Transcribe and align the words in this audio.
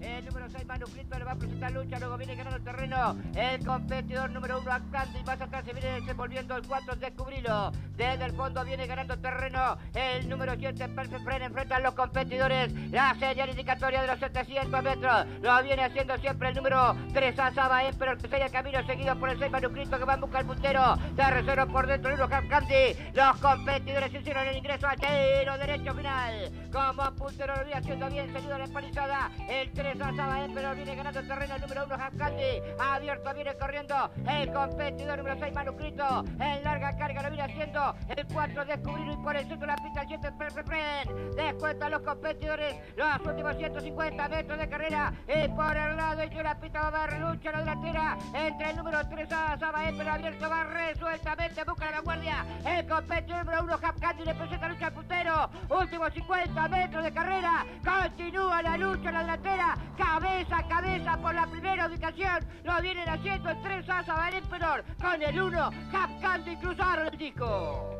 El 0.00 0.24
número 0.24 0.48
6 0.50 0.66
Manuscrito 0.66 1.18
le 1.18 1.24
va 1.24 1.32
a 1.32 1.36
presentar 1.36 1.72
lucha. 1.72 1.98
Luego 1.98 2.16
viene 2.16 2.36
ganando 2.36 2.56
el 2.56 2.64
terreno. 2.64 3.16
El 3.34 3.64
competidor 3.64 4.30
número 4.30 4.60
1 4.60 4.72
Acandi. 4.72 5.22
Más 5.24 5.40
atrás 5.40 5.64
se 5.64 5.72
viene 5.72 6.00
desenvolviendo 6.00 6.56
el 6.56 6.66
4 6.66 6.96
Descubrilo. 6.96 7.72
Desde 7.96 8.24
el 8.24 8.32
fondo 8.32 8.64
viene 8.64 8.86
ganando 8.86 9.18
terreno. 9.18 9.78
El 9.94 10.28
número 10.28 10.54
7 10.58 10.88
Perfect 10.88 11.24
Friend 11.24 11.42
enfrenta 11.42 11.76
a 11.76 11.80
los 11.80 11.94
competidores. 11.94 12.72
La 12.90 13.14
señal 13.18 13.50
indicatoria 13.50 14.02
de 14.02 14.06
los 14.06 14.18
700 14.18 14.82
metros. 14.82 15.26
Lo 15.42 15.62
viene 15.62 15.84
haciendo 15.84 16.16
siempre 16.18 16.48
el 16.50 16.56
número 16.56 16.96
3 17.12 17.38
a 17.38 17.52
Saba 17.52 17.78
pero 17.98 18.12
el 18.12 18.18
que 18.18 18.28
sigue 18.28 18.44
el 18.44 18.50
camino 18.50 18.84
seguido 18.86 19.18
por 19.18 19.30
el 19.30 19.38
6 19.38 19.50
Manuscrito 19.50 19.98
que 19.98 20.04
va 20.04 20.14
en 20.14 20.20
busca 20.20 20.38
del 20.38 20.46
puntero. 20.46 20.96
Tercero 21.16 21.68
por 21.68 21.86
dentro 21.86 22.12
el 22.12 22.20
1 22.20 22.48
Candy. 22.48 22.96
Los 23.14 23.36
competidores 23.38 24.14
hicieron 24.14 24.46
el 24.46 24.56
ingreso 24.56 24.86
al 24.86 24.98
tiro 24.98 25.58
derecho 25.58 25.94
final. 25.94 26.50
Como 26.72 27.14
puntero 27.14 27.56
lo 27.56 27.64
viene 27.64 27.78
haciendo 27.78 28.10
bien, 28.10 28.32
seguido 28.32 28.58
la 28.58 28.64
empalizada. 28.64 29.30
El 29.48 29.67
3 29.74 30.00
a 30.00 30.16
Saba 30.16 30.46
pero 30.54 30.74
viene 30.74 30.94
ganando 30.94 31.22
terreno 31.22 31.54
el 31.54 31.60
número 31.60 31.84
1 31.86 31.96
Candy. 32.18 32.62
Abierto 32.78 33.34
viene 33.34 33.54
corriendo 33.56 34.10
el 34.28 34.52
competidor 34.52 35.18
número 35.18 35.36
6 35.38 35.54
Manuscrito. 35.54 36.24
En 36.40 36.64
larga 36.64 36.96
carga 36.96 37.22
lo 37.22 37.30
viene 37.30 37.44
haciendo 37.44 37.94
el 38.16 38.26
4 38.26 38.64
Descubrido 38.64 39.12
y 39.12 39.16
por 39.16 39.36
el 39.36 39.48
centro 39.48 39.66
la 39.66 39.76
pista 39.76 40.02
el 40.02 40.08
7 40.08 40.32
Perfect 40.38 40.68
Friend. 40.68 41.34
Descuenta 41.36 41.88
los 41.88 42.02
competidores 42.02 42.76
los 42.96 43.26
últimos 43.26 43.56
150 43.56 44.28
metros 44.28 44.58
de 44.58 44.68
carrera. 44.68 45.12
Y 45.26 45.48
por 45.48 45.76
el 45.76 45.96
lado 45.96 46.22
y 46.24 46.42
la 46.42 46.60
pista 46.60 46.90
va 46.90 47.04
a 47.04 47.18
lucha 47.18 47.52
la 47.52 47.58
delantera 47.58 48.18
entre 48.34 48.70
el 48.70 48.76
número 48.76 49.08
3 49.08 49.32
a 49.32 49.58
Sabael, 49.58 49.94
pero 49.96 50.10
abierto 50.10 50.48
va 50.48 50.64
resueltamente 50.64 51.64
busca 51.64 51.86
la 51.86 51.96
vanguardia. 51.96 52.44
El 52.64 52.86
competidor 52.86 53.44
número 53.44 53.64
1 53.64 53.78
Capcati 53.78 54.24
le 54.24 54.34
presenta 54.34 54.68
lucha 54.68 54.86
al 54.86 54.92
puntero. 54.92 55.50
Últimos 55.68 56.12
50 56.12 56.68
metros 56.68 57.04
de 57.04 57.12
carrera. 57.12 57.66
Continúa 57.84 58.62
la 58.62 58.76
lucha 58.76 59.12
la 59.12 59.20
delantera. 59.20 59.47
Cabeza 59.96 60.58
a 60.58 60.68
cabeza 60.68 61.18
por 61.20 61.34
la 61.34 61.46
primera 61.46 61.86
ubicación. 61.86 62.44
Lo 62.64 62.80
vienen 62.80 63.08
haciendo 63.08 63.50
el 63.50 63.62
3 63.62 63.88
a 63.88 64.30
Emperor 64.32 64.84
con 65.00 65.22
el 65.22 65.40
1 65.40 65.70
Capcati 65.90 66.56
cruzaron 66.56 67.06
el 67.06 67.18
disco. 67.18 67.98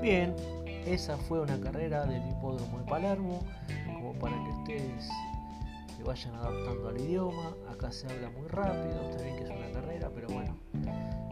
Bien, 0.00 0.34
esa 0.86 1.16
fue 1.16 1.40
una 1.40 1.58
carrera 1.60 2.04
del 2.04 2.22
hipódromo 2.28 2.78
de 2.78 2.84
Palermo, 2.84 3.44
como 3.86 4.12
para 4.14 4.34
que 4.44 4.50
ustedes 4.50 5.08
se 5.96 6.02
vayan 6.04 6.34
adaptando 6.34 6.88
al 6.88 7.00
idioma. 7.00 7.54
Acá 7.70 7.90
se 7.90 8.06
habla 8.06 8.30
muy 8.30 8.48
rápido, 8.48 9.10
está 9.10 9.22
bien 9.22 9.36
que 9.36 9.44
es 9.44 9.50
una 9.50 9.72
carrera, 9.72 10.10
pero 10.14 10.28
bueno, 10.28 10.56